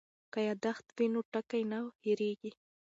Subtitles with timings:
[0.31, 2.51] که یادښت وي نو ټکی نه هېریږي.